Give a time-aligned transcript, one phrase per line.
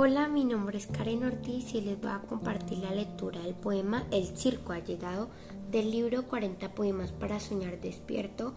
[0.00, 4.06] Hola, mi nombre es Karen Ortiz y les voy a compartir la lectura del poema
[4.12, 5.28] El circo ha llegado
[5.72, 8.54] del libro 40 poemas para soñar despierto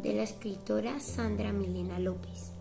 [0.00, 2.52] de la escritora Sandra Milena López.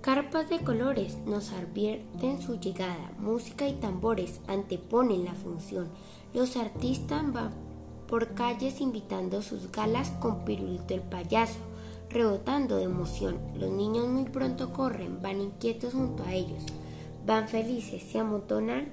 [0.00, 5.90] Carpas de colores nos advierten su llegada, música y tambores anteponen la función.
[6.34, 7.52] Los artistas van
[8.08, 11.60] por calles invitando sus galas con pirulito el payaso
[12.10, 13.38] rebotando de emoción.
[13.54, 16.64] Los niños muy pronto corren, van inquietos junto a ellos.
[17.28, 18.88] Van felices, se amontonan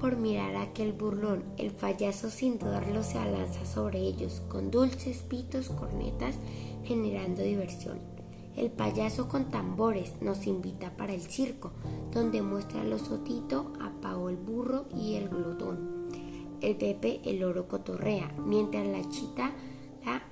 [0.00, 1.44] por mirar a aquel burlón.
[1.58, 6.36] El payaso sin dudarlo se alanza sobre ellos, con dulces pitos, cornetas,
[6.84, 7.98] generando diversión.
[8.56, 11.72] El payaso con tambores nos invita para el circo,
[12.12, 16.08] donde muestra los osotito, a Pau el burro y el glotón.
[16.62, 19.52] El Pepe el oro cotorrea, mientras la chita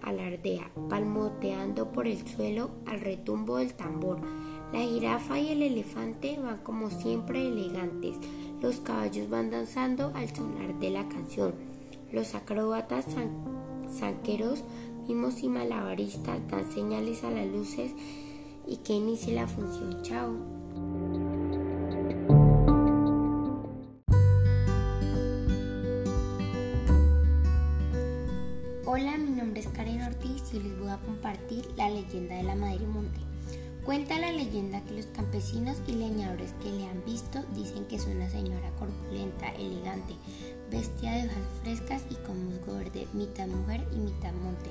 [0.00, 4.20] alardea, palmoteando por el suelo al retumbo del tambor.
[4.74, 8.16] La jirafa y el elefante van como siempre elegantes.
[8.60, 11.54] Los caballos van danzando al sonar de la canción.
[12.10, 13.06] Los acróbatas
[13.88, 14.64] sanqueros,
[15.06, 17.92] mimos y malabaristas dan señales a las luces
[18.66, 20.02] y que inicie la función.
[20.02, 20.34] Chao.
[28.86, 32.56] Hola, mi nombre es Karen Ortiz y les voy a compartir la leyenda de la
[32.56, 33.33] Madre Monte.
[33.84, 38.06] Cuenta la leyenda que los campesinos y leñadores que le han visto dicen que es
[38.06, 40.14] una señora corpulenta, elegante,
[40.70, 44.70] vestida de hojas frescas y con musgo verde, mitad mujer y mitad monte,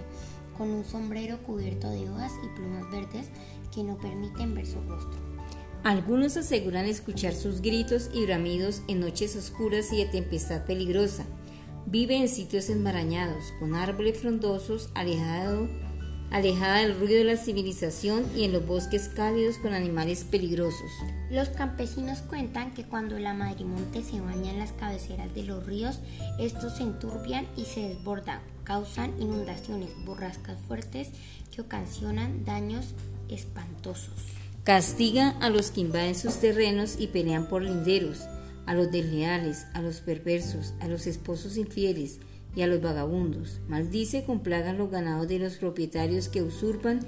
[0.58, 3.28] con un sombrero cubierto de hojas y plumas verdes
[3.74, 5.20] que no permiten ver su rostro.
[5.84, 11.26] Algunos aseguran escuchar sus gritos y bramidos en noches oscuras y de tempestad peligrosa
[11.86, 15.68] Vive en sitios enmarañados, con árboles frondosos, alejado,
[16.34, 20.92] alejada del ruido de la civilización y en los bosques cálidos con animales peligrosos.
[21.30, 26.00] Los campesinos cuentan que cuando la madrimonte se baña en las cabeceras de los ríos,
[26.40, 31.10] estos se enturbian y se desbordan, causan inundaciones, borrascas fuertes
[31.56, 32.96] que ocasionan daños
[33.30, 34.16] espantosos.
[34.64, 38.22] Castiga a los que invaden sus terrenos y pelean por linderos
[38.66, 42.20] a los desleales, a los perversos, a los esposos infieles
[42.56, 43.60] y a los vagabundos.
[43.68, 47.00] Maldice con plagas los ganados de los propietarios que usurpan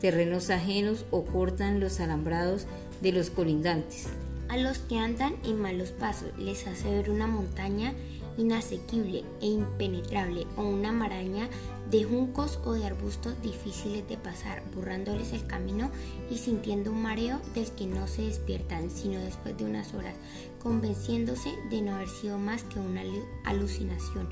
[0.00, 2.66] terrenos ajenos o cortan los alambrados
[3.00, 4.06] de los colindantes.
[4.48, 7.94] A los que andan en malos pasos les hace ver una montaña
[8.36, 11.48] inasequible e impenetrable o una maraña
[11.90, 15.90] de juncos o de arbustos difíciles de pasar, borrándoles el camino
[16.30, 20.14] y sintiendo un mareo del que no se despiertan sino después de unas horas,
[20.62, 23.02] convenciéndose de no haber sido más que una
[23.44, 24.28] alucinación,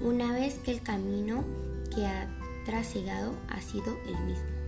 [0.00, 1.44] una vez que el camino
[1.94, 2.28] que ha
[2.64, 4.58] trasegado ha sido el mismo.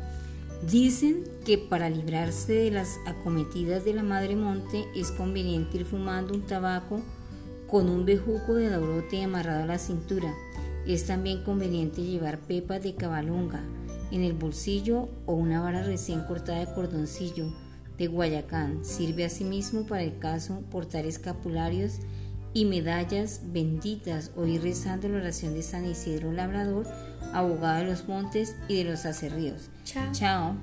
[0.69, 6.35] Dicen que para librarse de las acometidas de la Madre Monte es conveniente ir fumando
[6.35, 7.01] un tabaco
[7.67, 10.35] con un bejuco de daurote amarrado a la cintura.
[10.87, 13.62] Es también conveniente llevar pepas de cabalunga
[14.11, 17.47] en el bolsillo o una vara recién cortada de cordoncillo
[17.97, 18.85] de Guayacán.
[18.85, 22.01] Sirve asimismo para el caso portar escapularios
[22.53, 26.87] y medallas benditas o ir rezando la oración de San Isidro Labrador,
[27.33, 29.71] abogado de los montes y de los acerríos.
[29.84, 30.12] Chao.
[30.12, 30.56] Chao.